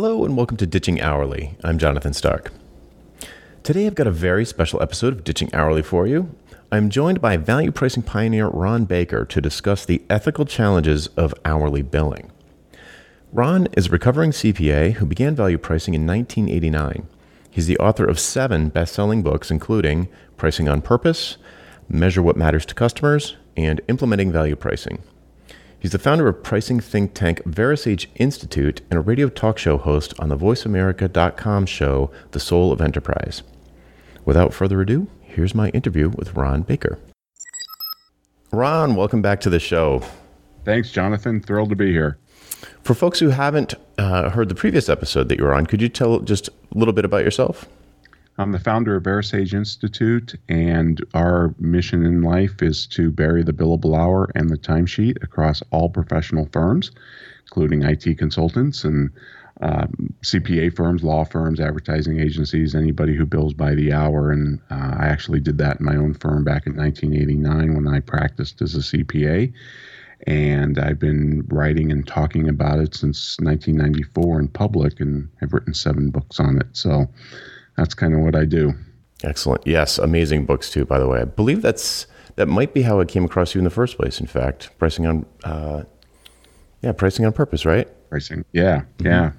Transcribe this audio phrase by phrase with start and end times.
[0.00, 1.56] Hello and welcome to Ditching Hourly.
[1.64, 2.52] I'm Jonathan Stark.
[3.64, 6.32] Today I've got a very special episode of Ditching Hourly for you.
[6.70, 11.82] I'm joined by value pricing pioneer Ron Baker to discuss the ethical challenges of hourly
[11.82, 12.30] billing.
[13.32, 17.08] Ron is a recovering CPA who began value pricing in 1989.
[17.50, 20.06] He's the author of seven best selling books, including
[20.36, 21.38] Pricing on Purpose,
[21.88, 25.02] Measure What Matters to Customers, and Implementing Value Pricing.
[25.80, 30.12] He's the founder of pricing think tank VeraSage Institute and a radio talk show host
[30.18, 33.44] on the VoiceAmerica.com show The Soul of Enterprise.
[34.24, 36.98] Without further ado, here's my interview with Ron Baker.
[38.50, 40.02] Ron, welcome back to the show.
[40.64, 41.40] Thanks, Jonathan.
[41.40, 42.18] Thrilled to be here.
[42.82, 45.88] For folks who haven't uh, heard the previous episode that you were on, could you
[45.88, 47.68] tell just a little bit about yourself?
[48.40, 53.52] I'm the founder of VeraSage Institute, and our mission in life is to bury the
[53.52, 56.92] billable hour and the timesheet across all professional firms,
[57.46, 59.10] including IT consultants and
[59.60, 64.30] um, CPA firms, law firms, advertising agencies, anybody who bills by the hour.
[64.30, 67.98] And uh, I actually did that in my own firm back in 1989 when I
[67.98, 69.52] practiced as a CPA.
[70.28, 75.74] And I've been writing and talking about it since 1994 in public, and I've written
[75.74, 76.68] seven books on it.
[76.72, 77.08] So
[77.78, 78.74] that's kind of what I do.
[79.22, 79.66] Excellent.
[79.66, 80.84] Yes, amazing books too.
[80.84, 83.64] By the way, I believe that's that might be how I came across you in
[83.64, 84.20] the first place.
[84.20, 85.84] In fact, pricing on, uh,
[86.82, 87.88] yeah, pricing on purpose, right?
[88.10, 88.44] Pricing.
[88.52, 89.06] Yeah, mm-hmm.
[89.06, 89.32] yeah.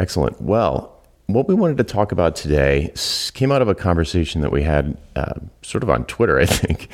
[0.00, 0.40] Excellent.
[0.40, 2.92] Well, what we wanted to talk about today
[3.34, 6.88] came out of a conversation that we had, uh, sort of on Twitter, I think,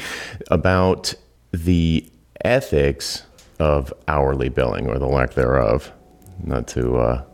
[0.51, 1.15] about
[1.53, 2.11] the
[2.45, 3.23] ethics
[3.61, 5.93] of hourly billing or the lack thereof.
[6.43, 7.25] Not to uh,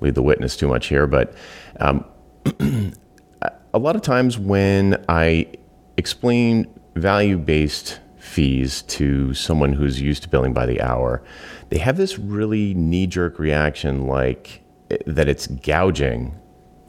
[0.00, 1.34] lead the witness too much here, but
[1.80, 2.04] um,
[3.74, 5.46] a lot of times when I
[5.96, 11.22] explain value based fees to someone who's used to billing by the hour,
[11.70, 16.38] they have this really knee jerk reaction like eh, that it's gouging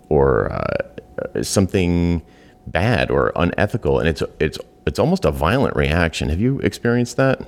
[0.09, 2.21] or uh, something
[2.67, 3.99] bad or unethical.
[3.99, 6.29] And it's, it's, it's almost a violent reaction.
[6.29, 7.41] Have you experienced that?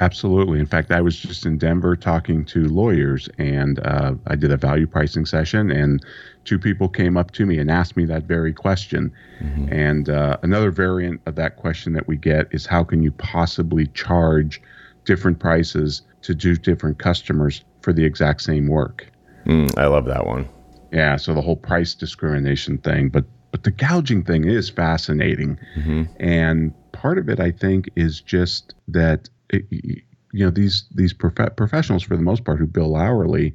[0.00, 0.58] Absolutely.
[0.58, 4.56] In fact, I was just in Denver talking to lawyers, and uh, I did a
[4.56, 6.02] value pricing session, and
[6.44, 9.12] two people came up to me and asked me that very question.
[9.42, 9.70] Mm-hmm.
[9.70, 13.88] And uh, another variant of that question that we get is how can you possibly
[13.88, 14.62] charge
[15.04, 19.06] different prices to do different customers for the exact same work?
[19.44, 20.48] Mm, I love that one.
[20.92, 21.16] Yeah.
[21.16, 26.04] So the whole price discrimination thing, but but the gouging thing is fascinating, mm-hmm.
[26.20, 32.02] and part of it I think is just that you know these these prof- professionals
[32.02, 33.54] for the most part who bill hourly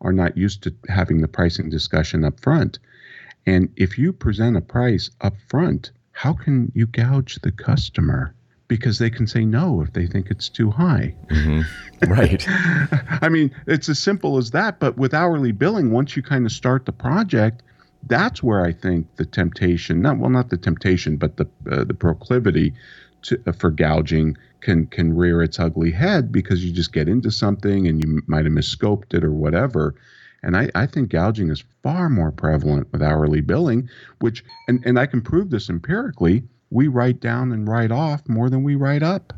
[0.00, 2.78] are not used to having the pricing discussion up front.
[3.46, 8.34] And if you present a price up front, how can you gouge the customer?
[8.68, 11.14] Because they can say no if they think it's too high.
[11.28, 11.62] Mm-hmm.
[12.10, 12.42] Right.
[13.22, 14.80] I mean, it's as simple as that.
[14.80, 17.62] But with hourly billing, once you kind of start the project,
[18.06, 21.92] that's where I think the temptation, not well, not the temptation, but the uh, the
[21.92, 22.72] proclivity
[23.22, 27.30] to, uh, for gouging can can rear its ugly head because you just get into
[27.30, 29.94] something and you might have misscoped it or whatever.
[30.42, 33.88] And I, I think gouging is far more prevalent with hourly billing,
[34.20, 36.42] which and, and I can prove this empirically.
[36.70, 39.32] We write down and write off more than we write up.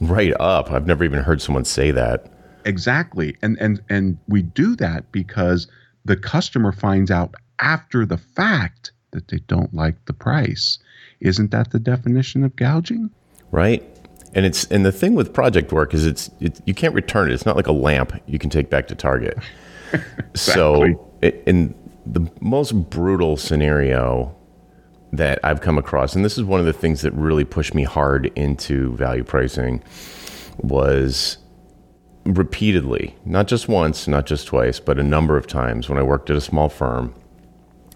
[0.00, 0.70] Write up.
[0.70, 2.30] I've never even heard someone say that.
[2.64, 3.36] Exactly.
[3.42, 5.66] And and and we do that because
[6.04, 10.78] the customer finds out after the fact that they don't like the price.
[11.20, 13.10] Isn't that the definition of gouging?
[13.50, 13.82] Right.
[14.34, 17.34] And it's and the thing with project work is it's it, you can't return it.
[17.34, 19.38] It's not like a lamp you can take back to Target.
[19.92, 20.34] exactly.
[20.34, 21.74] So it, in
[22.06, 24.34] the most brutal scenario
[25.12, 27.84] that I've come across, and this is one of the things that really pushed me
[27.84, 29.82] hard into value pricing,
[30.58, 31.38] was
[32.24, 36.30] repeatedly, not just once, not just twice, but a number of times when I worked
[36.30, 37.14] at a small firm,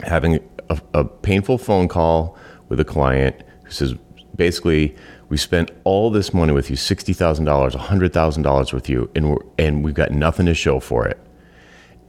[0.04, 0.38] having
[0.70, 2.36] a, a painful phone call
[2.68, 3.94] with a client who says,
[4.36, 4.94] basically,
[5.28, 9.94] we spent all this money with you $60,000, $100,000 with you, and, we're, and we've
[9.94, 11.18] got nothing to show for it.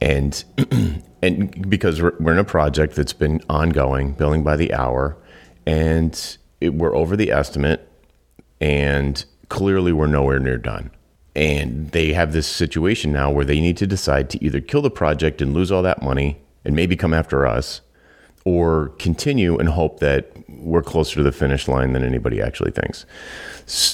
[0.00, 0.42] And,
[1.22, 5.16] and because we're, we're in a project that's been ongoing, billing by the hour,
[5.66, 7.86] and it, we're over the estimate,
[8.60, 10.90] and clearly we're nowhere near done.
[11.36, 14.90] And they have this situation now where they need to decide to either kill the
[14.90, 17.82] project and lose all that money and maybe come after us
[18.44, 23.06] or continue and hope that we're closer to the finish line than anybody actually thinks.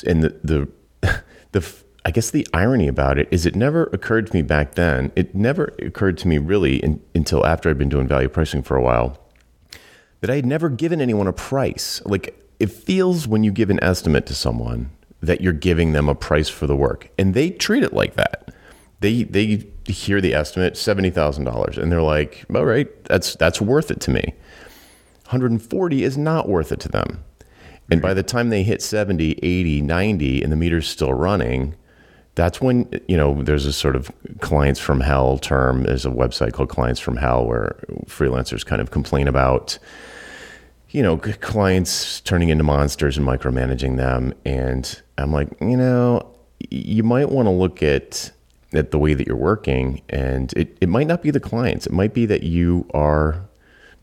[0.07, 0.69] And the
[1.03, 1.23] the
[1.53, 1.73] the
[2.05, 5.11] I guess the irony about it is it never occurred to me back then.
[5.17, 8.77] It never occurred to me really in, until after I'd been doing value pricing for
[8.77, 9.19] a while
[10.21, 12.01] that I had never given anyone a price.
[12.05, 14.91] Like it feels when you give an estimate to someone
[15.21, 18.55] that you're giving them a price for the work, and they treat it like that.
[19.01, 23.61] they they hear the estimate seventy thousand dollars, and they're like, "All right, that's that's
[23.61, 27.25] worth it to me." One hundred and forty is not worth it to them.
[27.91, 31.77] And by the time they hit 70, 80, 90, and the meter's still running,
[32.35, 34.11] that's when, you know, there's a sort of
[34.41, 35.85] clients from hell term.
[35.85, 39.79] There's a website called Clients from Hell where freelancers kind of complain about,
[40.91, 44.35] you know, clients turning into monsters and micromanaging them.
[44.45, 46.35] And I'm like, you know,
[46.71, 48.33] you might want to look at
[48.77, 51.87] at the way that you're working and it, it might not be the clients.
[51.87, 53.45] It might be that you are,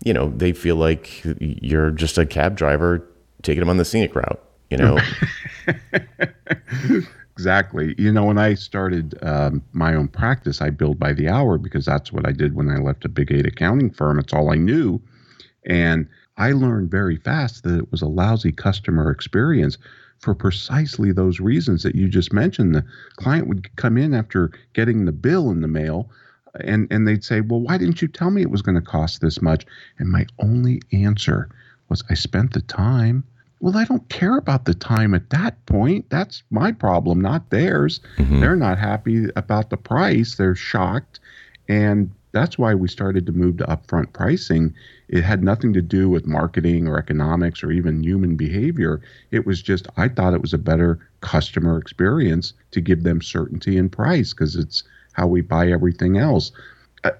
[0.04, 3.08] you know, they feel like you're just a cab driver
[3.42, 4.98] taking them on the scenic route, you know?
[7.36, 7.96] exactly.
[7.98, 11.86] You know, when I started um, my own practice, I billed by the hour because
[11.86, 14.20] that's what I did when I left a big eight accounting firm.
[14.20, 15.02] It's all I knew.
[15.66, 19.78] And I learned very fast that it was a lousy customer experience
[20.24, 22.74] for precisely those reasons that you just mentioned.
[22.74, 22.86] The
[23.18, 26.10] client would come in after getting the bill in the mail
[26.60, 29.22] and, and they'd say, Well, why didn't you tell me it was going to cost
[29.22, 29.66] this much?
[30.00, 31.50] And my only answer
[31.90, 33.24] was, I spent the time.
[33.60, 36.10] Well, I don't care about the time at that point.
[36.10, 38.02] That's my problem, not theirs.
[38.18, 38.40] Mm-hmm.
[38.40, 40.36] They're not happy about the price.
[40.36, 41.20] They're shocked.
[41.70, 44.74] And that's why we started to move to upfront pricing.
[45.08, 49.02] It had nothing to do with marketing or economics or even human behavior.
[49.32, 53.78] It was just, I thought it was a better customer experience to give them certainty
[53.78, 54.84] in price because it's
[55.14, 56.52] how we buy everything else.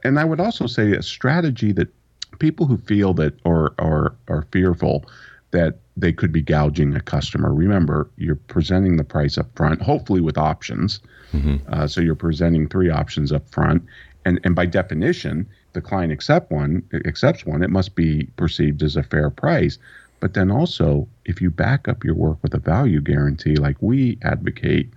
[0.04, 1.94] And I would also say a strategy that
[2.40, 5.06] people who feel that or are, are fearful
[5.52, 7.54] that they could be gouging a customer.
[7.54, 11.00] Remember, you're presenting the price up front, hopefully with options.
[11.32, 11.58] Mm-hmm.
[11.72, 13.84] Uh, so you're presenting three options up front,
[14.26, 17.64] and and by definition, the client accept one accepts one.
[17.64, 19.78] It must be perceived as a fair price.
[20.20, 24.18] But then also, if you back up your work with a value guarantee, like we
[24.22, 24.90] advocate,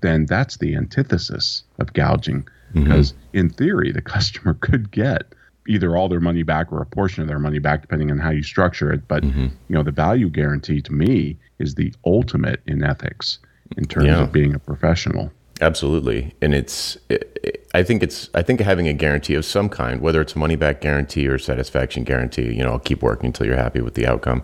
[0.00, 2.42] then that's the antithesis of gouging.
[2.42, 2.84] Mm-hmm.
[2.84, 5.32] Because in theory, the customer could get
[5.66, 8.30] either all their money back or a portion of their money back, depending on how
[8.30, 9.08] you structure it.
[9.08, 9.44] But mm-hmm.
[9.44, 13.38] you know, the value guarantee to me is the ultimate in ethics
[13.76, 14.22] in terms yeah.
[14.22, 15.32] of being a professional.
[15.60, 16.96] Absolutely, and it's.
[17.08, 18.28] It, it, I think it's.
[18.34, 21.38] I think having a guarantee of some kind, whether it's a money back guarantee or
[21.38, 24.42] satisfaction guarantee, you know, I'll keep working until you're happy with the outcome.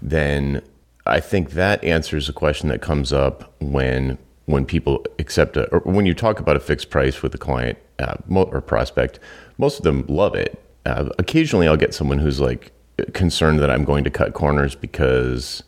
[0.00, 0.62] Then
[1.06, 5.80] I think that answers a question that comes up when when people accept a, or
[5.80, 9.20] when you talk about a fixed price with a client uh, or prospect
[9.60, 10.60] most of them love it.
[10.86, 12.72] Uh, occasionally, I'll get someone who's like
[13.12, 15.62] concerned that I'm going to cut corners because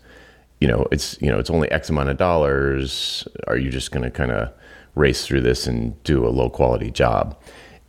[0.62, 3.26] you know it's you know it's only X amount of dollars.
[3.48, 4.52] Are you just going to kind of
[4.94, 7.36] race through this and do a low quality job?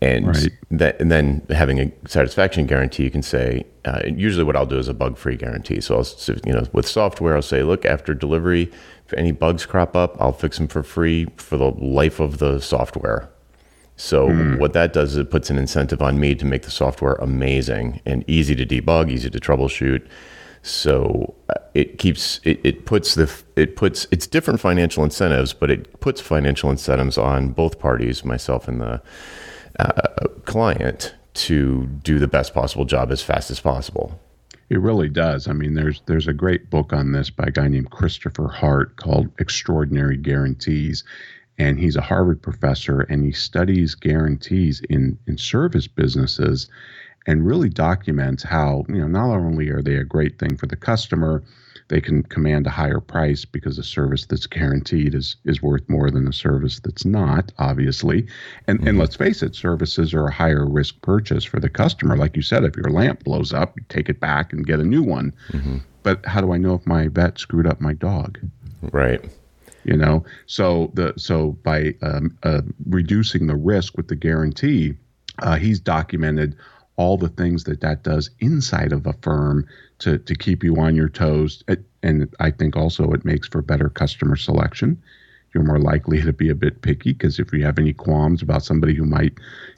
[0.01, 0.49] And right.
[0.71, 3.65] that, and then having a satisfaction guarantee, you can say.
[3.85, 5.81] Uh, usually, what I'll do is a bug free guarantee.
[5.81, 8.71] So I'll you know with software, I'll say, look, after delivery,
[9.05, 12.59] if any bugs crop up, I'll fix them for free for the life of the
[12.59, 13.29] software.
[13.95, 14.57] So mm.
[14.57, 18.01] what that does is it puts an incentive on me to make the software amazing
[18.05, 20.07] and easy to debug, easy to troubleshoot.
[20.63, 25.69] So uh, it keeps it, it puts the it puts it's different financial incentives, but
[25.69, 29.01] it puts financial incentives on both parties, myself and the
[29.77, 30.07] uh,
[30.45, 34.17] client, to do the best possible job as fast as possible.
[34.69, 35.49] It really does.
[35.49, 38.95] I mean, there's there's a great book on this by a guy named Christopher Hart
[38.95, 41.03] called Extraordinary Guarantees,
[41.57, 46.69] and he's a Harvard professor and he studies guarantees in in service businesses
[47.25, 50.75] and really documents how you know not only are they a great thing for the
[50.75, 51.43] customer
[51.89, 56.09] they can command a higher price because a service that's guaranteed is is worth more
[56.09, 58.25] than a service that's not obviously.
[58.67, 58.87] And mm-hmm.
[58.87, 62.17] and let's face it services are a higher risk purchase for the customer.
[62.17, 64.83] Like you said if your lamp blows up you take it back and get a
[64.83, 65.33] new one.
[65.51, 65.77] Mm-hmm.
[66.03, 68.39] but how do i know if my vet screwed up my dog?
[68.91, 69.23] Right.
[69.83, 74.95] You know so the so by um, uh, reducing the risk with the guarantee
[75.39, 76.55] uh, he's documented
[76.95, 79.65] all the things that that does inside of a firm
[79.99, 83.61] to to keep you on your toes it, and i think also it makes for
[83.61, 85.01] better customer selection
[85.53, 88.63] you're more likely to be a bit picky because if you have any qualms about
[88.63, 89.33] somebody who might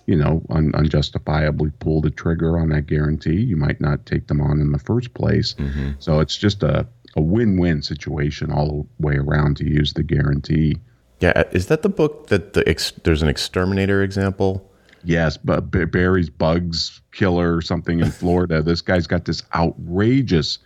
[0.05, 4.41] you know un- unjustifiably pull the trigger on that guarantee you might not take them
[4.41, 5.91] on in the first place mm-hmm.
[5.99, 10.77] so it's just a a win-win situation all the way around to use the guarantee.
[11.21, 14.69] Yeah, is that the book that the ex, there's an exterminator example?
[15.05, 18.61] Yes, but Barry's Bugs Killer or something in Florida.
[18.61, 20.59] this guy's got this outrageous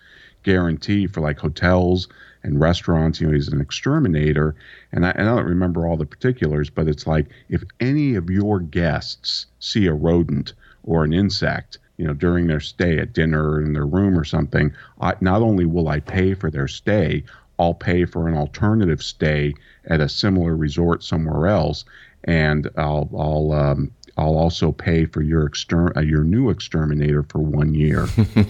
[0.43, 2.07] guarantee for like hotels
[2.43, 3.19] and restaurants.
[3.19, 4.55] You know, he's an exterminator,
[4.93, 8.29] and I, and I don't remember all the particulars, but it's like if any of
[8.29, 10.53] your guests see a rodent
[10.83, 14.23] or an insect, you know, during their stay at dinner or in their room or
[14.23, 17.25] something, I, not only will I pay for their stay,
[17.59, 19.53] I'll pay for an alternative stay
[19.85, 21.83] at a similar resort somewhere else.
[22.23, 27.39] and I'll I'll um, I'll also pay for your exter- uh, your new exterminator for
[27.39, 28.05] one year.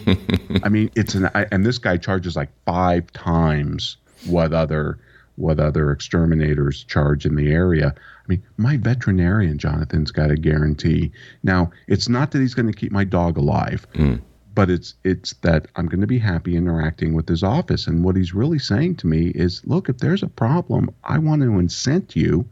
[0.64, 4.98] I mean, it's an I, and this guy charges like five times what other
[5.36, 7.94] what other exterminators charge in the area.
[7.96, 11.12] I mean, my veterinarian Jonathan's got a guarantee.
[11.44, 13.86] Now, it's not that he's going to keep my dog alive.
[13.94, 14.22] Mm.
[14.56, 18.16] But it's it's that I'm going to be happy interacting with his office, and what
[18.16, 22.16] he's really saying to me is, look, if there's a problem, I want to incent
[22.16, 22.50] you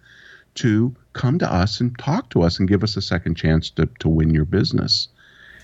[0.57, 3.87] to come to us and talk to us and give us a second chance to,
[3.99, 5.07] to win your business.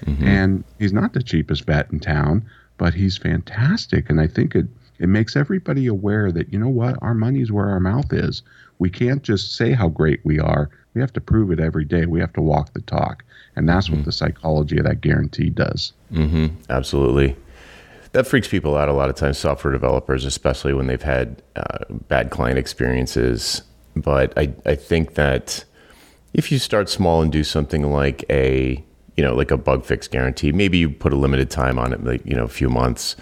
[0.05, 0.27] Mm-hmm.
[0.27, 2.45] And he's not the cheapest vet in town,
[2.77, 4.09] but he's fantastic.
[4.09, 4.67] And I think it,
[4.99, 8.41] it makes everybody aware that, you know what, our money's where our mouth is.
[8.79, 10.69] We can't just say how great we are.
[10.93, 12.05] We have to prove it every day.
[12.05, 13.23] We have to walk the talk.
[13.55, 13.97] And that's mm-hmm.
[13.97, 15.93] what the psychology of that guarantee does.
[16.11, 16.55] Mm-hmm.
[16.69, 17.35] Absolutely.
[18.11, 21.85] That freaks people out a lot of times, software developers, especially when they've had uh,
[22.07, 23.63] bad client experiences
[23.95, 25.65] but I, I think that
[26.33, 28.83] if you start small and do something like a
[29.15, 32.03] you know like a bug fix guarantee, maybe you put a limited time on it,
[32.03, 33.15] like you know a few months.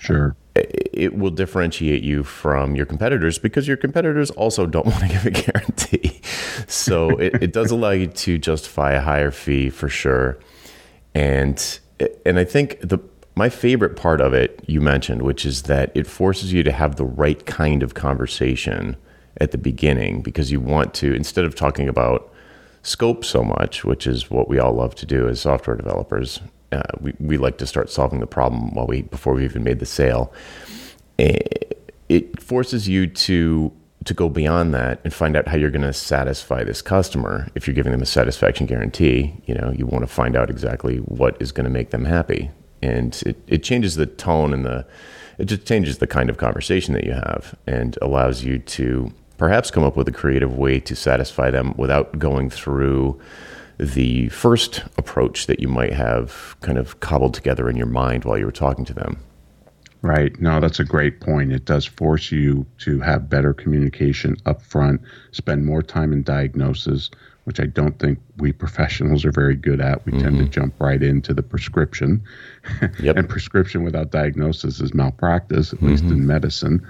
[0.00, 0.36] Sure.
[0.54, 5.26] It will differentiate you from your competitors because your competitors also don't want to give
[5.26, 6.20] a guarantee.
[6.66, 10.38] So it, it does allow you to justify a higher fee for sure.
[11.14, 11.78] And
[12.26, 12.98] and I think the
[13.36, 16.96] my favorite part of it you mentioned, which is that it forces you to have
[16.96, 18.96] the right kind of conversation
[19.36, 22.32] at the beginning because you want to instead of talking about
[22.82, 26.40] scope so much, which is what we all love to do as software developers.
[26.72, 29.78] Uh, we, we like to start solving the problem while we before we even made
[29.78, 30.32] the sale.
[32.08, 33.72] It forces you to
[34.04, 37.48] to go beyond that and find out how you're going to satisfy this customer.
[37.54, 40.98] If you're giving them a satisfaction guarantee, you know you want to find out exactly
[40.98, 42.50] what is going to make them happy,
[42.82, 44.86] and it, it changes the tone and the
[45.38, 49.70] it just changes the kind of conversation that you have and allows you to perhaps
[49.70, 53.18] come up with a creative way to satisfy them without going through
[53.78, 58.36] the first approach that you might have kind of cobbled together in your mind while
[58.36, 59.16] you were talking to them.
[60.02, 60.38] Right.
[60.40, 61.52] No, that's a great point.
[61.52, 65.00] It does force you to have better communication up front,
[65.32, 67.10] spend more time in diagnosis,
[67.48, 70.04] which I don't think we professionals are very good at.
[70.04, 70.20] We mm-hmm.
[70.20, 70.50] tend to mm-hmm.
[70.50, 72.22] jump right into the prescription.
[73.00, 73.16] Yep.
[73.16, 75.88] and prescription without diagnosis is malpractice, at mm-hmm.
[75.88, 76.26] least in mm-hmm.
[76.26, 76.86] medicine.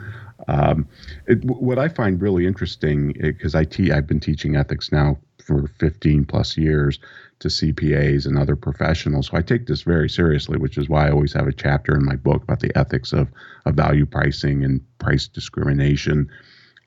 [0.48, 0.88] Um,
[1.28, 5.68] it, what I find really interesting, because I te- I've been teaching ethics now for
[5.78, 6.98] 15 plus years
[7.38, 9.28] to CPAs and other professionals.
[9.28, 12.04] So I take this very seriously, which is why I always have a chapter in
[12.04, 13.28] my book about the ethics of,
[13.64, 16.28] of value pricing and price discrimination.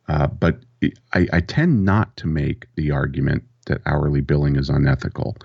[0.09, 0.59] Uh, but
[1.13, 5.35] I, I tend not to make the argument that hourly billing is unethical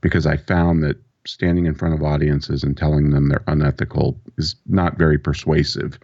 [0.00, 0.96] because I found that
[1.26, 5.98] standing in front of audiences and telling them they're unethical is not very persuasive.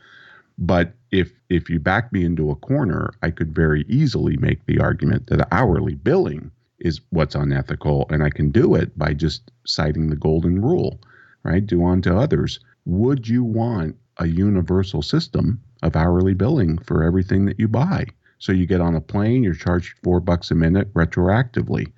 [0.59, 4.79] But if if you back me into a corner, I could very easily make the
[4.79, 10.09] argument that hourly billing is what's unethical, and I can do it by just citing
[10.11, 11.01] the golden rule,
[11.43, 11.65] right?
[11.65, 12.61] Do unto others.
[12.85, 18.07] Would you want a universal system of hourly billing for everything that you buy?
[18.47, 21.91] So you get on a plane, you're charged four bucks a minute retroactively,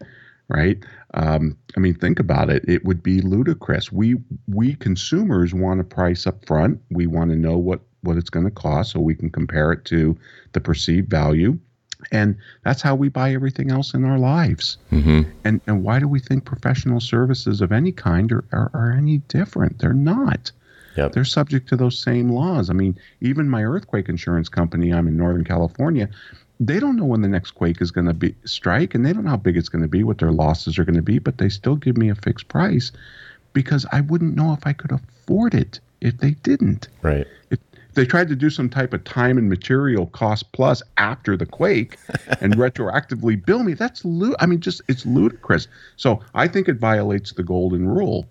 [0.49, 0.83] right?
[1.13, 2.65] Um, I mean, think about it.
[2.67, 3.93] It would be ludicrous.
[3.93, 6.81] We we consumers want a price up front.
[6.91, 9.85] We want to know what what it's going to cost so we can compare it
[9.87, 10.17] to
[10.55, 11.59] the perceived value.
[12.13, 14.79] And that's how we buy everything else in our lives.
[14.91, 15.31] Mm-hmm.
[15.45, 19.19] And and why do we think professional services of any kind are, are, are any
[19.29, 19.81] different?
[19.81, 20.51] They're not.
[20.99, 21.13] Yep.
[21.13, 22.71] They're subject to those same laws.
[22.71, 26.09] I mean, even my earthquake insurance company, I'm in Northern California,
[26.59, 29.23] they don't know when the next quake is going to be strike and they don't
[29.23, 31.39] know how big it's going to be, what their losses are going to be, but
[31.39, 32.91] they still give me a fixed price
[33.53, 36.89] because I wouldn't know if I could afford it if they didn't.
[37.03, 37.29] Right.
[37.51, 37.61] If,
[37.95, 41.97] they tried to do some type of time and material cost plus after the quake
[42.41, 43.75] and retroactively bill me.
[43.75, 45.69] That's lu- I mean, just it's ludicrous.
[45.97, 48.27] So I think it violates the golden rule.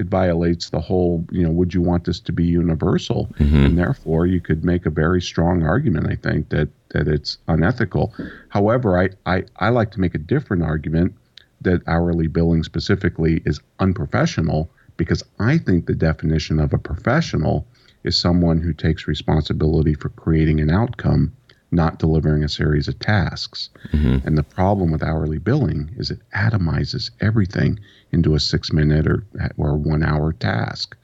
[0.00, 3.28] It violates the whole, you know, would you want this to be universal?
[3.38, 3.64] Mm-hmm.
[3.64, 8.14] And therefore, you could make a very strong argument, I think, that that it's unethical.
[8.48, 11.14] However, I, I, I like to make a different argument
[11.60, 17.66] that hourly billing specifically is unprofessional because I think the definition of a professional
[18.02, 21.32] is someone who takes responsibility for creating an outcome,
[21.70, 23.70] not delivering a series of tasks.
[23.92, 24.26] Mm-hmm.
[24.26, 27.78] And the problem with hourly billing is it atomizes everything
[28.12, 29.24] into a six minute or,
[29.56, 30.96] or one hour task.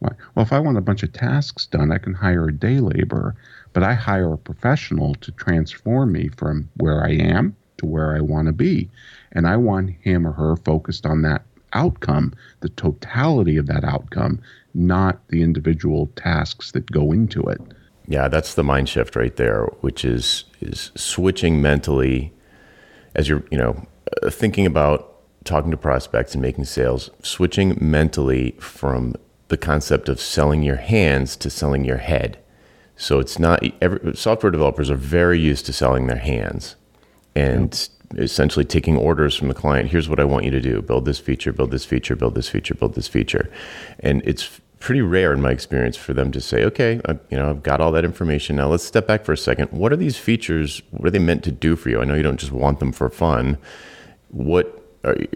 [0.00, 3.34] Well, if I want a bunch of tasks done, I can hire a day laborer,
[3.72, 8.20] but I hire a professional to transform me from where I am to where I
[8.20, 8.90] want to be.
[9.32, 11.42] And I want him or her focused on that
[11.72, 14.40] outcome, the totality of that outcome,
[14.74, 17.60] not the individual tasks that go into it.
[18.08, 22.32] Yeah, that's the mind shift right there, which is is switching mentally
[23.14, 23.86] as you're, you know,
[24.22, 29.14] uh, thinking about talking to prospects and making sales, switching mentally from
[29.48, 32.38] the concept of selling your hands to selling your head.
[32.96, 36.76] So it's not every, software developers are very used to selling their hands
[37.34, 39.90] and essentially taking orders from the client.
[39.90, 42.48] Here's what I want you to do: build this feature, build this feature, build this
[42.48, 43.50] feature, build this feature.
[44.00, 47.50] And it's pretty rare in my experience for them to say, "Okay, I, you know,
[47.50, 48.54] I've got all that information.
[48.54, 49.72] Now let's step back for a second.
[49.72, 50.80] What are these features?
[50.92, 52.00] What are they meant to do for you?
[52.00, 53.58] I know you don't just want them for fun.
[54.28, 54.80] What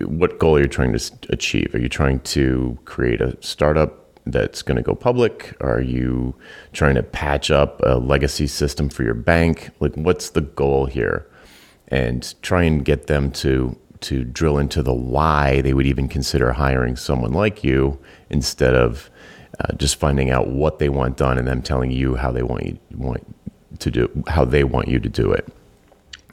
[0.02, 1.74] what goal are you trying to achieve?
[1.74, 5.56] Are you trying to create a startup that's going to go public?
[5.60, 6.36] Are you
[6.72, 9.70] trying to patch up a legacy system for your bank?
[9.80, 11.26] Like, what's the goal here?
[11.88, 16.52] And try and get them to to drill into the why they would even consider
[16.52, 17.98] hiring someone like you
[18.30, 19.10] instead of
[19.60, 22.64] uh, just finding out what they want done and them telling you how they want
[22.64, 23.24] you want
[23.78, 25.46] to do how they want you to do it.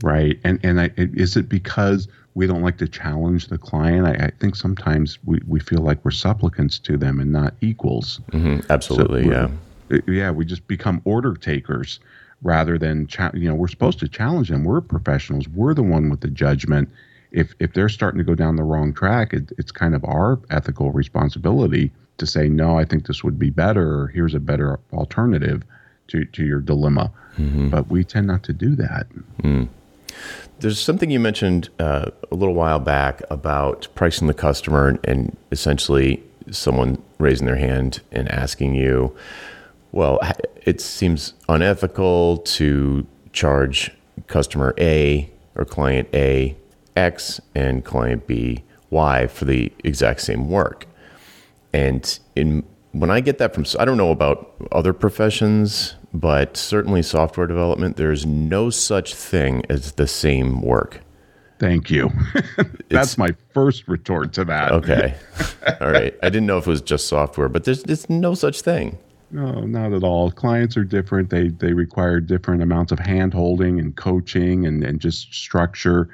[0.04, 4.06] Right, and and I, is it because we don't like to challenge the client.
[4.06, 8.22] I, I, think sometimes we, we feel like we're supplicants to them and not equals.
[8.32, 8.72] Mm-hmm.
[8.72, 9.50] Absolutely, so
[9.90, 10.00] yeah.
[10.06, 12.00] Yeah, we just become order takers
[12.44, 14.64] rather than cha- you know we're supposed to challenge them.
[14.64, 15.48] We're professionals.
[15.50, 16.90] We're the one with the judgment.
[17.32, 20.40] If if they're starting to go down the wrong track, it, it's kind of our
[20.50, 22.78] ethical responsibility to say no.
[22.78, 24.02] I think this would be better.
[24.02, 25.64] Or here's a better alternative
[26.08, 27.12] to to your dilemma.
[27.38, 27.70] Mm-hmm.
[27.70, 29.08] But we tend not to do that.
[29.44, 29.68] Mm.
[30.60, 36.24] There's something you mentioned uh, a little while back about pricing the customer and essentially
[36.50, 39.16] someone raising their hand and asking you,
[39.92, 40.20] well,
[40.64, 43.92] it seems unethical to charge
[44.26, 46.56] customer A or client A
[46.96, 50.88] X and client B Y for the exact same work.
[51.78, 57.04] And in when I get that from, I don't know about other professions, but certainly
[57.04, 61.02] software development, there's no such thing as the same work.
[61.60, 62.10] Thank you.
[62.90, 64.72] That's my first retort to that.
[64.72, 65.16] Okay.
[65.82, 66.16] all right.
[66.24, 68.98] I didn't know if it was just software, but there's, there's no such thing.
[69.30, 70.32] No, not at all.
[70.32, 71.30] Clients are different.
[71.30, 76.08] They they require different amounts of hand holding and coaching and, and just structure.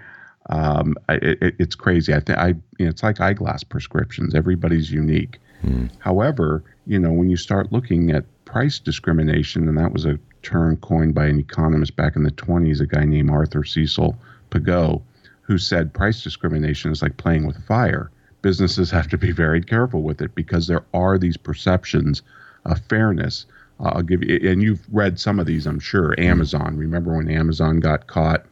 [0.50, 2.12] Um, it, it's crazy.
[2.12, 4.34] I think I you know, it's like eyeglass prescriptions.
[4.34, 5.38] Everybody's unique.
[5.64, 5.86] Hmm.
[6.00, 10.78] However, you know when you start looking at price discrimination, and that was a term
[10.78, 14.18] coined by an economist back in the 20s, a guy named Arthur Cecil
[14.52, 15.02] Pigou,
[15.42, 18.12] who said price discrimination is like playing with fire.
[18.42, 22.22] Businesses have to be very careful with it because there are these perceptions
[22.66, 23.46] of fairness.
[23.80, 26.14] Uh, I'll give you, and you've read some of these, I'm sure.
[26.20, 26.78] Amazon.
[26.78, 28.46] Remember when Amazon got caught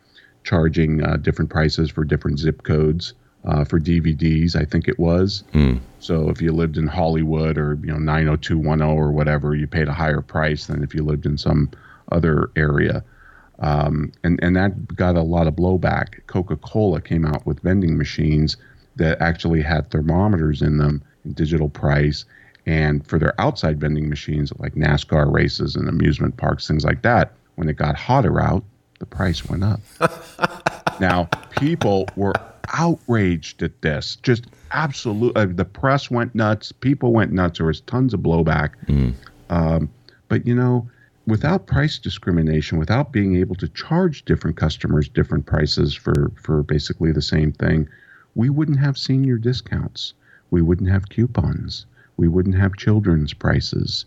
[0.44, 3.14] charging uh, different prices for different zip codes?
[3.46, 5.44] Uh, for DVDs, I think it was.
[5.54, 5.80] Mm.
[6.00, 9.94] So if you lived in Hollywood or you know 90210 or whatever, you paid a
[9.94, 11.70] higher price than if you lived in some
[12.12, 13.04] other area.
[13.60, 16.26] Um, and and that got a lot of blowback.
[16.28, 18.58] Coca-Cola came out with vending machines
[18.96, 22.26] that actually had thermometers in them, digital price,
[22.66, 27.34] and for their outside vending machines like NASCAR races and amusement parks, things like that.
[27.56, 28.64] When it got hotter out,
[29.00, 29.80] the price went up.
[31.00, 32.34] now people were
[32.74, 34.18] outraged at this.
[34.24, 36.72] Just absolutely, Uh, the press went nuts.
[36.72, 37.58] People went nuts.
[37.58, 38.72] There was tons of blowback.
[38.88, 39.14] Mm.
[39.50, 39.90] Um,
[40.30, 40.90] but you know,
[41.28, 47.12] without price discrimination, without being able to charge different customers different prices for for basically
[47.12, 47.88] the same thing,
[48.36, 50.14] we wouldn't have senior discounts.
[50.50, 51.86] We wouldn't have coupons.
[52.18, 54.06] We wouldn't have children's prices.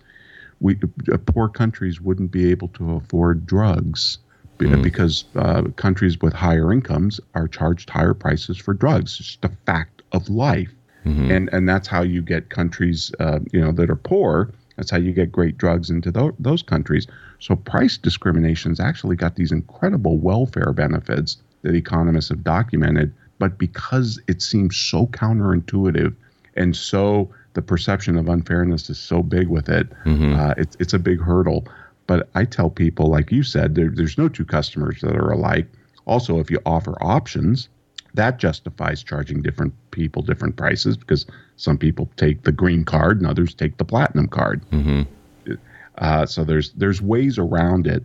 [0.60, 0.78] We
[1.12, 4.18] uh, poor countries wouldn't be able to afford drugs
[4.58, 4.82] mm.
[4.82, 9.18] because uh, countries with higher incomes are charged higher prices for drugs.
[9.18, 10.70] It's just a fact of life,
[11.04, 11.30] mm-hmm.
[11.30, 14.50] and and that's how you get countries, uh, you know, that are poor.
[14.76, 17.06] That's how you get great drugs into th- those countries.
[17.38, 24.20] So price discrimination's actually got these incredible welfare benefits that economists have documented, but because
[24.26, 26.14] it seems so counterintuitive
[26.56, 30.34] and so the perception of unfairness is so big with it, mm-hmm.
[30.34, 31.66] uh, it's it's a big hurdle.
[32.06, 35.66] But I tell people, like you said, there, there's no two customers that are alike.
[36.04, 37.68] Also, if you offer options,
[38.14, 43.26] that justifies charging different people different prices because some people take the green card and
[43.26, 44.62] others take the platinum card.
[44.70, 45.02] Mm-hmm.
[45.98, 48.04] Uh, so there's there's ways around it,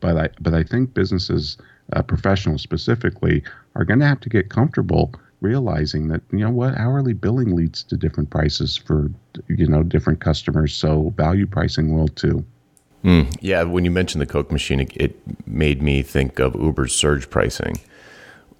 [0.00, 1.56] but I but I think businesses,
[1.92, 3.42] uh, professionals specifically,
[3.74, 7.82] are going to have to get comfortable realizing that you know what hourly billing leads
[7.84, 9.10] to different prices for
[9.48, 10.74] you know different customers.
[10.74, 12.44] So value pricing will too.
[13.04, 16.94] Mm, yeah, when you mentioned the Coke machine, it, it, made me think of Uber's
[16.94, 17.80] surge pricing.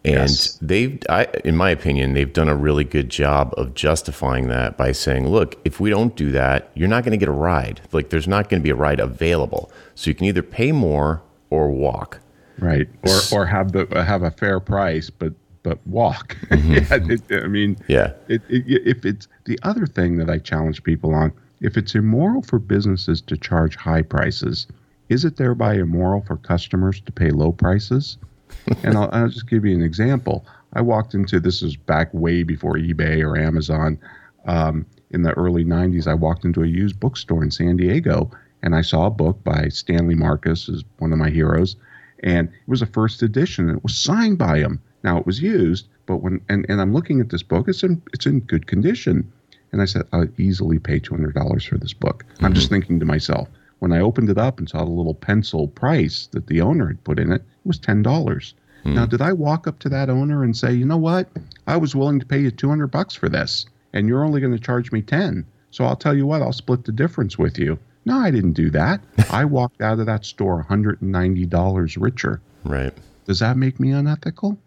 [0.03, 0.59] And yes.
[0.62, 4.92] they've, I, in my opinion, they've done a really good job of justifying that by
[4.92, 7.83] saying, look, if we don't do that, you're not going to get a ride.
[7.92, 9.70] Like, there's not going to be a ride available.
[9.94, 12.20] So you can either pay more or walk.
[12.59, 12.88] Right.
[13.03, 16.37] Or, or have the have a fair price, but but walk.
[16.50, 17.11] Mm-hmm.
[17.11, 18.12] it, I mean, yeah.
[18.29, 22.59] It, if it's the other thing that I challenge people on, if it's immoral for
[22.59, 24.66] businesses to charge high prices,
[25.09, 28.16] is it thereby immoral for customers to pay low prices?
[28.83, 30.44] and I'll, I'll, just give you an example.
[30.73, 33.99] I walked into this is back way before eBay or Amazon.
[34.46, 38.31] Um, in the early 90s, I walked into a used bookstore in San Diego
[38.62, 41.77] and I saw a book by Stanley Marcus, is one of my heroes,
[42.23, 43.68] and it was a first edition.
[43.68, 44.81] And it was signed by him.
[45.03, 48.03] Now it was used, but when and, and I'm looking at this book, it's in
[48.12, 49.31] it's in good condition.
[49.72, 52.24] And I said, I'll easily pay two hundred dollars for this book.
[52.35, 52.44] Mm-hmm.
[52.44, 52.74] I'm just mm-hmm.
[52.74, 56.46] thinking to myself, when I opened it up and saw the little pencil price that
[56.46, 58.54] the owner had put in it, it was ten dollars.
[58.80, 58.94] Mm-hmm.
[58.94, 61.28] Now, did I walk up to that owner and say, you know what?
[61.66, 64.54] I was willing to pay you two hundred bucks for this, and you're only going
[64.54, 65.46] to charge me ten.
[65.70, 67.78] So I'll tell you what, I'll split the difference with you.
[68.04, 69.00] No, I didn't do that.
[69.30, 72.40] I walked out of that store $190 richer.
[72.64, 72.92] Right.
[73.26, 74.59] Does that make me unethical?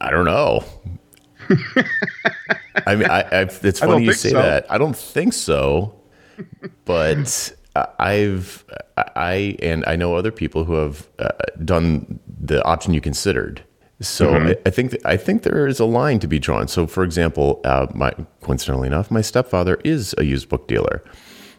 [0.00, 0.64] I don't know.
[2.86, 4.42] I mean, I, I, it's funny you say so.
[4.42, 4.70] that.
[4.70, 5.94] I don't think so,
[6.84, 7.52] but
[7.98, 8.64] I've
[8.96, 11.30] I and I know other people who have uh,
[11.64, 13.64] done the option you considered.
[14.00, 14.48] So mm-hmm.
[14.48, 16.68] I, I, think th- I think there is a line to be drawn.
[16.68, 21.02] So, for example, uh, my coincidentally enough, my stepfather is a used book dealer.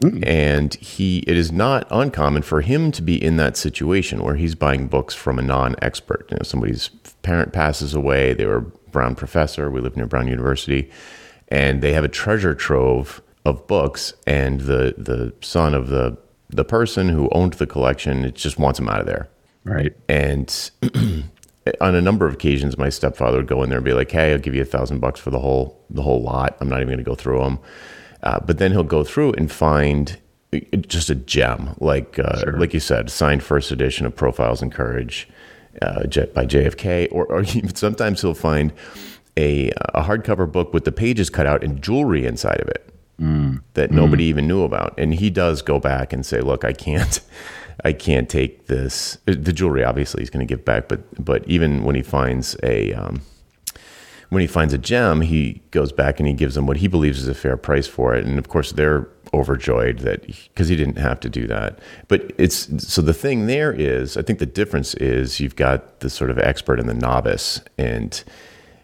[0.02, 0.28] Mm.
[0.28, 4.54] And he, it is not uncommon for him to be in that situation where he's
[4.54, 6.28] buying books from a non-expert.
[6.30, 6.90] You know, somebody's
[7.24, 8.36] parent passes away.
[8.36, 9.69] They were Brown professor.
[9.69, 10.89] We live near Brown University,
[11.50, 14.13] and they have a treasure trove of books.
[14.26, 16.17] And the the son of the
[16.50, 19.30] the person who owned the collection it just wants him out of there.
[19.63, 19.93] Right.
[20.08, 20.71] And
[21.82, 24.32] on a number of occasions, my stepfather would go in there and be like, "Hey,
[24.32, 26.58] I'll give you a thousand bucks for the whole the whole lot.
[26.60, 27.60] I'm not even going to go through them."
[28.23, 30.17] Uh, but then he'll go through and find
[30.88, 32.60] just a gem, like uh, sure.
[32.60, 35.28] like you said, signed first edition of Profiles in Courage
[35.82, 38.74] uh, by JFK, or, or sometimes he'll find
[39.38, 43.62] a, a hardcover book with the pages cut out and jewelry inside of it mm.
[43.74, 44.30] that nobody mm.
[44.30, 44.94] even knew about.
[44.98, 47.20] And he does go back and say, "Look, I can't."
[47.86, 49.20] I can't take this.
[49.26, 52.92] The jewelry, obviously, he's going to give back, but but even when he finds a
[52.94, 53.22] um,
[54.30, 57.20] when he finds a gem, he goes back and he gives them what he believes
[57.22, 58.26] is a fair price for it.
[58.26, 61.80] And of course, they're overjoyed that because he, he didn't have to do that.
[62.08, 66.10] But it's so the thing there is, I think the difference is you've got the
[66.10, 68.22] sort of expert and the novice, and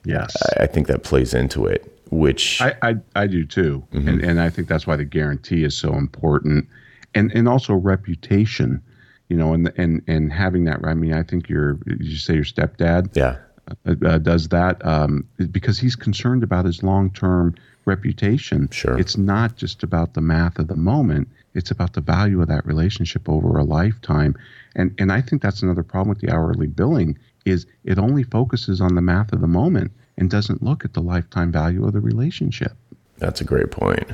[0.06, 1.90] yes, I, I think that plays into it.
[2.10, 4.08] Which I I, I do too, mm-hmm.
[4.08, 6.68] and and I think that's why the guarantee is so important,
[7.16, 8.82] and and also reputation
[9.30, 10.86] you know, and and and having that.
[10.86, 13.16] I mean, I think your you say your stepdad.
[13.16, 13.38] Yeah.
[13.68, 18.70] Uh, uh, does that um, because he's concerned about his long term reputation.
[18.72, 18.98] Sure.
[18.98, 22.66] It's not just about the math of the moment, it's about the value of that
[22.66, 24.36] relationship over a lifetime.
[24.76, 28.80] And and I think that's another problem with the hourly billing is it only focuses
[28.80, 32.00] on the math of the moment and doesn't look at the lifetime value of the
[32.00, 32.74] relationship.
[33.18, 34.12] That's a great point.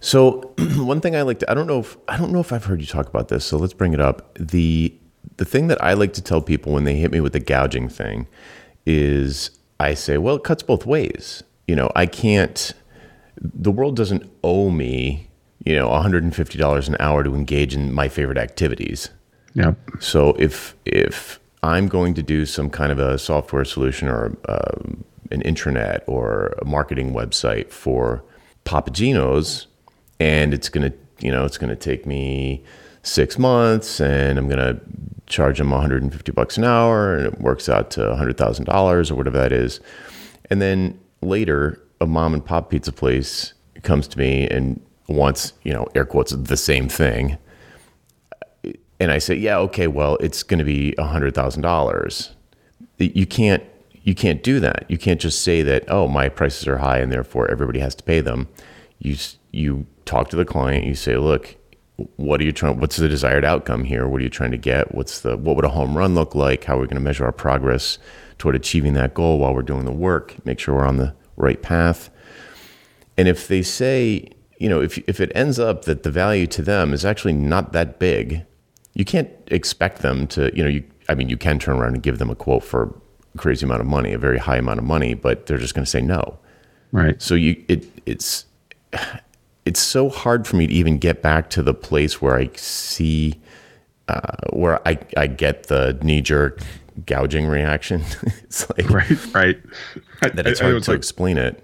[0.00, 2.64] So one thing I like to I don't know if I don't know if I've
[2.64, 4.36] heard you talk about this, so let's bring it up.
[4.38, 4.94] The
[5.36, 7.88] the thing that I like to tell people when they hit me with the gouging
[7.88, 8.26] thing
[8.86, 11.42] is I say, well, it cuts both ways.
[11.66, 12.72] You know, I can't,
[13.36, 15.28] the world doesn't owe me,
[15.64, 19.10] you know, $150 an hour to engage in my favorite activities.
[19.54, 19.78] Yep.
[20.00, 24.78] So if, if I'm going to do some kind of a software solution or uh,
[25.30, 28.22] an intranet or a marketing website for
[28.64, 29.66] Papa Gino's,
[30.20, 32.62] and it's going to, you know, it's going to take me
[33.04, 34.80] six months and I'm going to
[35.26, 39.52] charge them 150 bucks an hour and it works out to $100,000 or whatever that
[39.52, 39.80] is.
[40.50, 45.72] And then later, a mom and pop pizza place comes to me and wants, you
[45.72, 47.38] know, air quotes, the same thing.
[49.00, 52.30] And I say, yeah, okay, well, it's going to be $100,000.
[52.98, 53.62] You can't
[54.04, 54.84] you can't do that.
[54.88, 58.04] You can't just say that, oh, my prices are high and therefore everybody has to
[58.04, 58.48] pay them.
[58.98, 59.16] You
[59.50, 61.56] you talk to the client, you say, look,
[62.16, 64.08] what are you trying what's the desired outcome here?
[64.08, 64.94] What are you trying to get?
[64.94, 66.64] What's the what would a home run look like?
[66.64, 67.98] How are we going to measure our progress
[68.38, 71.60] toward achieving that goal while we're doing the work make sure we're on the right
[71.62, 72.10] path?
[73.16, 74.28] And if they say
[74.58, 77.72] you know if if it ends up that the value to them is actually not
[77.72, 78.44] that big
[78.94, 82.02] you can't expect them to you know you i mean you can turn around and
[82.04, 82.96] give them a quote for
[83.34, 85.84] a crazy amount of money a very high amount of money but they're just going
[85.84, 86.38] to say no.
[86.94, 87.20] Right.
[87.20, 88.46] So you it it's
[89.64, 93.40] it's so hard for me to even get back to the place where I see
[94.08, 96.60] uh, where I, I get the knee jerk
[97.06, 98.02] gouging reaction.
[98.42, 99.62] it's like right, right.
[100.34, 101.60] That it's hard to like, explain it.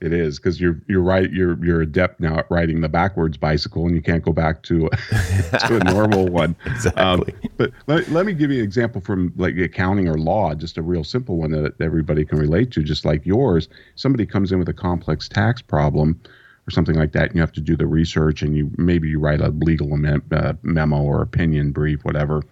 [0.00, 1.30] It is because you're you're right.
[1.30, 4.88] You're you're adept now at riding the backwards bicycle, and you can't go back to
[5.66, 6.56] to a normal one.
[6.66, 7.34] exactly.
[7.34, 10.78] Um, but let, let me give you an example from like accounting or law, just
[10.78, 13.68] a real simple one that everybody can relate to, just like yours.
[13.94, 16.18] Somebody comes in with a complex tax problem
[16.70, 19.18] or something like that, and you have to do the research, and you maybe you
[19.18, 22.42] write a legal uh, memo or opinion brief, whatever.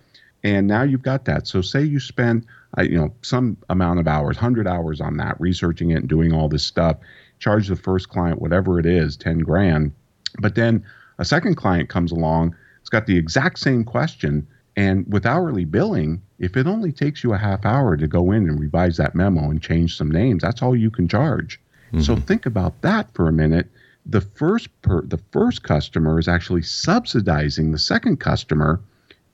[0.45, 1.47] And now you've got that.
[1.47, 5.41] So say you spend, uh, you know, some amount of hours, hundred hours on that,
[5.41, 6.99] researching it and doing all this stuff
[7.39, 9.93] charge the first client whatever it is, 10 grand.
[10.41, 10.85] But then
[11.19, 14.47] a second client comes along, it's got the exact same question.
[14.77, 18.49] And with hourly billing, if it only takes you a half hour to go in
[18.49, 21.61] and revise that memo and change some names, that's all you can charge.
[21.89, 22.01] Mm-hmm.
[22.01, 23.69] So think about that for a minute.
[24.09, 28.81] The first per, the first customer is actually subsidizing the second customer,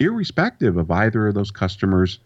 [0.00, 2.18] irrespective of either of those customers'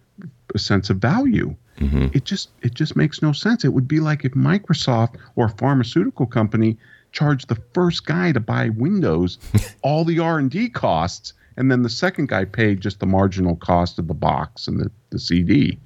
[0.56, 1.54] sense of value.
[1.78, 2.08] Mm-hmm.
[2.12, 3.64] It just it just makes no sense.
[3.64, 6.78] It would be like if Microsoft or a pharmaceutical company
[7.12, 9.38] charged the first guy to buy Windows
[9.82, 13.56] all the R and D costs, and then the second guy paid just the marginal
[13.56, 15.78] cost of the box and the, the CD.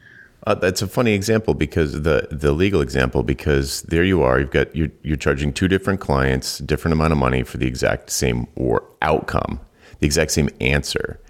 [0.45, 4.51] Uh, that's a funny example because the the legal example because there you are you've
[4.51, 8.49] got you're, you're charging two different clients different amount of money for the exact same
[8.57, 9.61] or outcome
[10.01, 11.21] the exact same answer.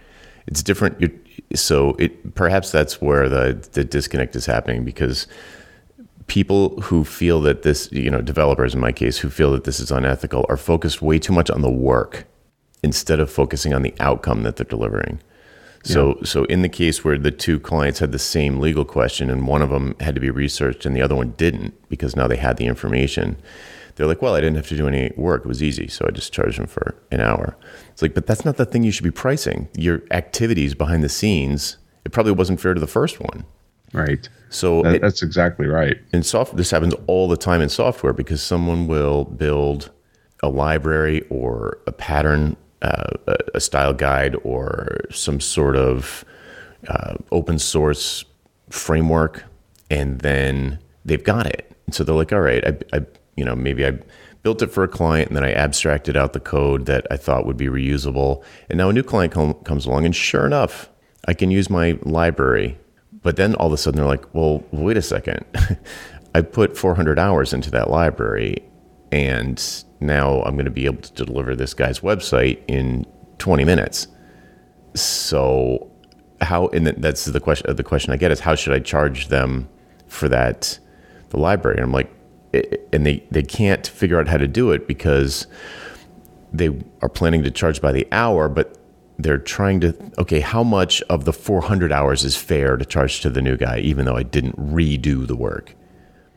[0.46, 1.10] It's different you're
[1.54, 5.26] so it perhaps that's where the the disconnect is happening because
[6.26, 9.78] people who feel that this you know developers in my case who feel that this
[9.78, 12.24] is unethical are focused way too much on the work
[12.82, 15.20] instead of focusing on the outcome that they're delivering
[15.82, 16.24] so yeah.
[16.24, 19.62] so in the case where the two clients had the same legal question and one
[19.62, 22.56] of them had to be researched and the other one didn't because now they had
[22.56, 23.36] the information
[23.96, 25.44] they're like, well, I didn't have to do any work.
[25.44, 25.88] It was easy.
[25.88, 27.56] So I just charged them for an hour.
[27.90, 29.68] It's like, but that's not the thing you should be pricing.
[29.76, 33.44] Your activities behind the scenes, it probably wasn't fair to the first one.
[33.92, 34.28] Right.
[34.48, 35.98] So that, it, that's exactly right.
[36.12, 39.90] In software, this happens all the time in software because someone will build
[40.42, 46.24] a library or a pattern, uh, a style guide, or some sort of
[46.88, 48.24] uh, open source
[48.70, 49.44] framework,
[49.90, 51.70] and then they've got it.
[51.86, 53.98] And so they're like, all right, I, I you know, maybe I
[54.42, 57.46] built it for a client and then I abstracted out the code that I thought
[57.46, 58.42] would be reusable.
[58.68, 60.90] And now a new client com- comes along, and sure enough,
[61.26, 62.78] I can use my library.
[63.22, 65.44] But then all of a sudden they're like, well, wait a second.
[66.34, 68.56] I put 400 hours into that library,
[69.12, 69.62] and
[70.06, 73.06] now I'm going to be able to deliver this guy's website in
[73.38, 74.08] 20 minutes.
[74.94, 75.90] So,
[76.40, 76.68] how?
[76.68, 77.74] And that's the question.
[77.74, 79.68] The question I get is, how should I charge them
[80.06, 80.78] for that,
[81.30, 81.78] the library?
[81.78, 82.10] And I'm like,
[82.92, 85.46] and they, they can't figure out how to do it because
[86.52, 86.68] they
[87.00, 88.78] are planning to charge by the hour, but
[89.18, 93.30] they're trying to okay, how much of the 400 hours is fair to charge to
[93.30, 95.74] the new guy, even though I didn't redo the work?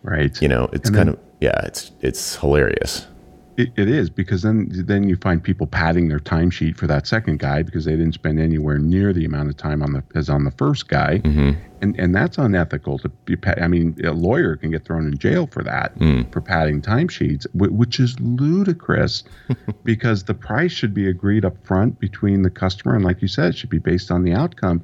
[0.03, 0.39] Right.
[0.41, 3.07] You know, it's and kind then, of yeah, it's it's hilarious.
[3.57, 7.39] It, it is because then then you find people padding their timesheet for that second
[7.39, 10.43] guy because they didn't spend anywhere near the amount of time on the as on
[10.43, 11.51] the first guy, mm-hmm.
[11.81, 12.99] and and that's unethical.
[12.99, 16.29] To be, I mean, a lawyer can get thrown in jail for that mm.
[16.33, 19.23] for padding timesheets, which is ludicrous,
[19.85, 23.51] because the price should be agreed up front between the customer and, like you said,
[23.51, 24.83] it should be based on the outcome.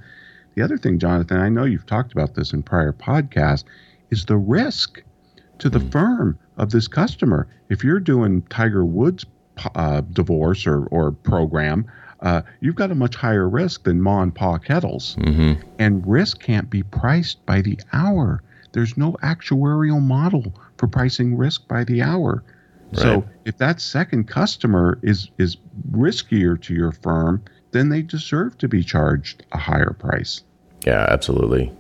[0.55, 3.65] The other thing, Jonathan, I know you've talked about this in prior podcasts,
[4.11, 5.01] is the risk
[5.61, 5.91] to the mm.
[5.91, 7.47] firm of this customer.
[7.69, 9.25] If you're doing Tiger Woods
[9.75, 11.89] uh, divorce or, or program,
[12.21, 15.15] uh, you've got a much higher risk than Ma and Pa Kettles.
[15.19, 15.61] Mm-hmm.
[15.79, 18.43] And risk can't be priced by the hour.
[18.73, 22.43] There's no actuarial model for pricing risk by the hour.
[22.93, 23.01] Right.
[23.01, 25.57] So if that second customer is is
[25.91, 30.43] riskier to your firm, then they deserve to be charged a higher price.
[30.85, 31.71] Yeah, absolutely.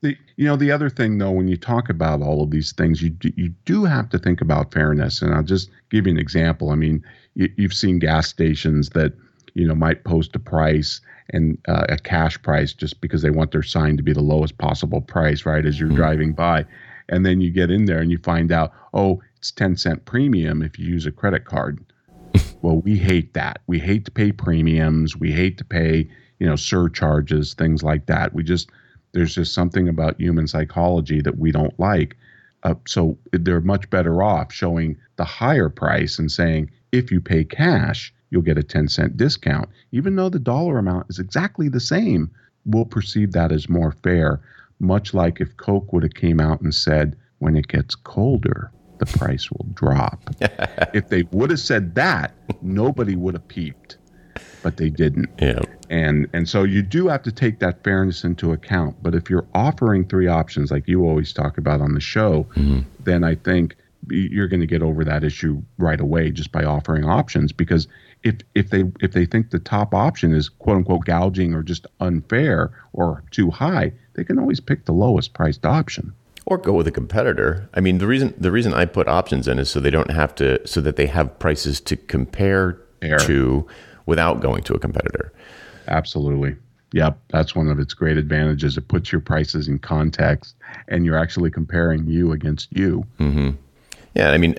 [0.00, 3.02] The, you know, the other thing though, when you talk about all of these things,
[3.02, 5.22] you do, you do have to think about fairness.
[5.22, 6.70] And I'll just give you an example.
[6.70, 9.12] I mean, you, you've seen gas stations that
[9.54, 13.50] you know might post a price and uh, a cash price just because they want
[13.50, 15.66] their sign to be the lowest possible price, right?
[15.66, 15.96] As you're mm-hmm.
[15.96, 16.64] driving by,
[17.08, 20.62] and then you get in there and you find out, oh, it's ten cent premium
[20.62, 21.84] if you use a credit card.
[22.62, 23.60] well, we hate that.
[23.66, 25.16] We hate to pay premiums.
[25.16, 26.08] We hate to pay
[26.38, 28.34] you know surcharges, things like that.
[28.34, 28.70] We just
[29.12, 32.16] there's just something about human psychology that we don't like.
[32.62, 37.44] Uh, so they're much better off showing the higher price and saying, if you pay
[37.44, 39.68] cash, you'll get a 10 cent discount.
[39.92, 42.30] Even though the dollar amount is exactly the same,
[42.66, 44.40] we'll perceive that as more fair.
[44.80, 49.06] Much like if Coke would have came out and said, when it gets colder, the
[49.06, 50.30] price will drop.
[50.94, 53.97] if they would have said that, nobody would have peeped
[54.62, 55.28] but they didn't.
[55.40, 55.60] Yeah.
[55.90, 58.96] And and so you do have to take that fairness into account.
[59.02, 62.80] But if you're offering three options like you always talk about on the show, mm-hmm.
[63.04, 63.76] then I think
[64.10, 67.88] you're going to get over that issue right away just by offering options because
[68.22, 71.86] if if they if they think the top option is quote unquote gouging or just
[72.00, 76.12] unfair or too high, they can always pick the lowest priced option
[76.46, 77.68] or go with a competitor.
[77.74, 80.34] I mean, the reason the reason I put options in is so they don't have
[80.36, 83.18] to so that they have prices to compare Air.
[83.20, 83.66] to
[84.08, 85.30] without going to a competitor.
[85.86, 86.56] Absolutely.
[86.92, 88.78] Yep, that's one of its great advantages.
[88.78, 90.56] It puts your prices in context,
[90.88, 93.04] and you're actually comparing you against you.
[93.20, 93.50] Mm-hmm.
[94.14, 94.56] Yeah, I mean,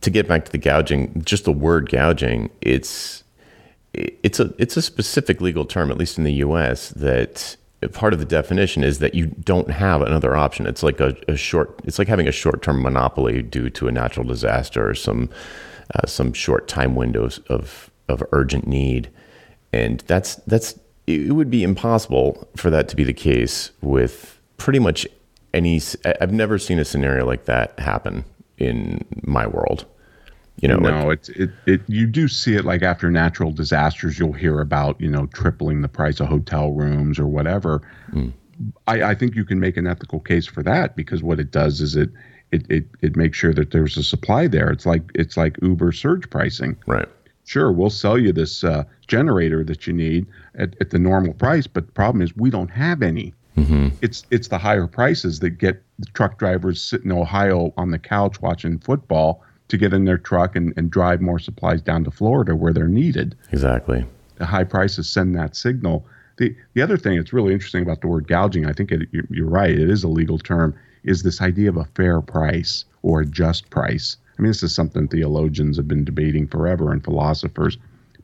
[0.00, 3.24] to get back to the gouging, just the word gouging, it's
[3.92, 6.90] it's a it's a specific legal term, at least in the U.S.
[6.90, 7.56] that
[7.92, 10.64] part of the definition is that you don't have another option.
[10.66, 11.80] It's like a, a short.
[11.82, 15.28] It's like having a short-term monopoly due to a natural disaster or some
[15.96, 19.10] uh, some short time windows of of urgent need,
[19.72, 24.78] and that's that's it would be impossible for that to be the case with pretty
[24.78, 25.06] much
[25.54, 25.80] any.
[26.20, 28.24] I've never seen a scenario like that happen
[28.58, 29.86] in my world.
[30.60, 31.80] You know, no, like, it's it, it.
[31.86, 35.88] You do see it like after natural disasters, you'll hear about you know tripling the
[35.88, 37.80] price of hotel rooms or whatever.
[38.12, 38.32] Mm.
[38.88, 41.80] I, I think you can make an ethical case for that because what it does
[41.80, 42.10] is it
[42.50, 44.70] it, it it makes sure that there's a supply there.
[44.70, 46.76] It's like it's like Uber surge pricing.
[46.86, 47.08] Right.
[47.48, 51.66] Sure, we'll sell you this uh, generator that you need at, at the normal price,
[51.66, 53.32] but the problem is we don't have any.
[53.56, 53.88] Mm-hmm.
[54.02, 57.98] It's it's the higher prices that get the truck drivers sitting in Ohio on the
[57.98, 62.10] couch watching football to get in their truck and, and drive more supplies down to
[62.10, 63.34] Florida where they're needed.
[63.50, 64.04] Exactly.
[64.36, 66.06] The high prices send that signal.
[66.36, 69.48] The, the other thing that's really interesting about the word gouging, I think it, you're
[69.48, 73.26] right, it is a legal term, is this idea of a fair price or a
[73.26, 74.18] just price.
[74.38, 77.76] I mean, this is something theologians have been debating forever and philosophers.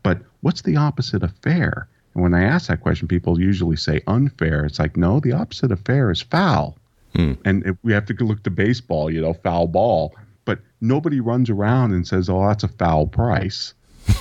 [0.03, 1.89] But what's the opposite of fair?
[2.15, 4.65] And when I ask that question, people usually say unfair.
[4.65, 6.77] It's like, no, the opposite of fair is foul.
[7.17, 7.33] Hmm.
[7.45, 11.93] And we have to look to baseball, you know, foul ball but nobody runs around
[11.93, 13.75] and says, "Oh, that's a foul price."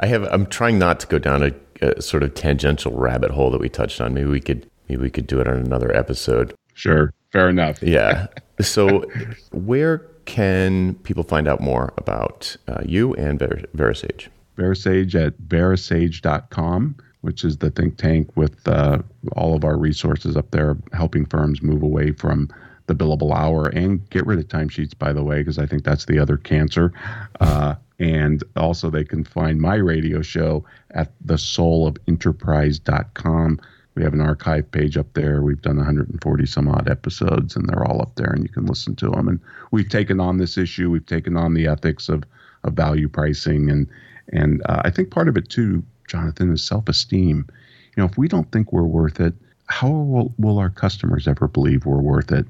[0.00, 0.24] I have.
[0.24, 3.68] I'm trying not to go down a, a, sort of tangential rabbit hole that we
[3.68, 4.14] touched on.
[4.14, 4.68] Maybe we could.
[4.88, 6.54] Maybe we could do it on another episode.
[6.78, 7.12] Sure.
[7.32, 7.82] Fair enough.
[7.82, 8.28] yeah.
[8.60, 9.04] So,
[9.52, 14.26] where can people find out more about uh, you and Ver- VeraSage?
[14.56, 18.98] VeraSage at verasage.com which is the think tank with uh,
[19.32, 22.48] all of our resources up there, helping firms move away from
[22.86, 26.06] the billable hour and get rid of timesheets, by the way, because I think that's
[26.06, 26.92] the other cancer.
[27.40, 33.60] Uh, and also, they can find my radio show at thesoulofenterprise.com.
[33.98, 35.42] We have an archive page up there.
[35.42, 38.94] We've done 140 some odd episodes, and they're all up there, and you can listen
[38.94, 39.26] to them.
[39.26, 39.40] And
[39.72, 40.88] we've taken on this issue.
[40.88, 42.22] We've taken on the ethics of,
[42.62, 43.88] of value pricing, and
[44.32, 47.44] and uh, I think part of it too, Jonathan, is self-esteem.
[47.48, 49.34] You know, if we don't think we're worth it,
[49.66, 52.46] how will, will our customers ever believe we're worth it?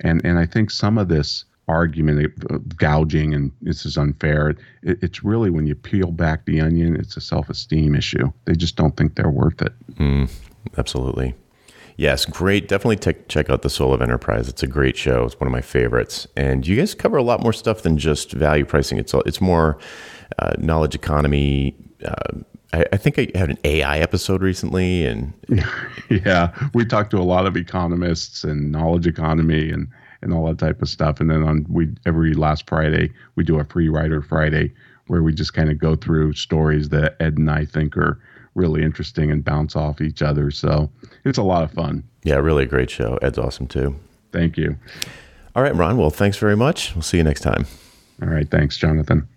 [0.00, 4.50] And and I think some of this argument of gouging and this is unfair.
[4.82, 8.32] It, it's really when you peel back the onion, it's a self-esteem issue.
[8.44, 9.72] They just don't think they're worth it.
[9.96, 10.30] Mm,
[10.76, 11.34] absolutely.
[11.96, 12.68] Yes, great.
[12.68, 14.48] Definitely te- check out the Soul of Enterprise.
[14.48, 15.24] It's a great show.
[15.24, 16.26] It's one of my favorites.
[16.36, 18.98] And you guys cover a lot more stuff than just value pricing.
[18.98, 19.78] It's it's more
[20.38, 21.74] uh, knowledge economy.
[22.04, 22.40] Uh,
[22.74, 25.32] I, I, think I had an AI episode recently, and
[26.10, 29.88] yeah, we talked to a lot of economists and knowledge economy and
[30.22, 31.20] and all that type of stuff.
[31.20, 34.72] And then on we every last Friday we do a free writer Friday
[35.06, 38.20] where we just kind of go through stories that Ed and I think are
[38.56, 40.50] really interesting and bounce off each other.
[40.50, 40.90] So
[41.24, 42.02] it's a lot of fun.
[42.24, 43.18] Yeah, really a great show.
[43.22, 43.94] Ed's awesome too.
[44.32, 44.76] Thank you.
[45.54, 45.96] All right, Ron.
[45.96, 46.94] Well, thanks very much.
[46.94, 47.66] We'll see you next time.
[48.20, 48.50] All right.
[48.50, 49.28] Thanks, Jonathan.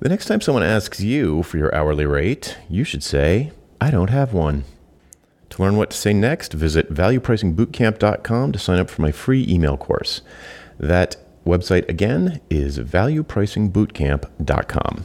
[0.00, 4.10] The next time someone asks you for your hourly rate, you should say, I don't
[4.10, 4.64] have one.
[5.50, 9.76] To learn what to say next, visit valuepricingbootcamp.com to sign up for my free email
[9.76, 10.22] course.
[10.78, 15.04] That website again is valuepricingbootcamp.com.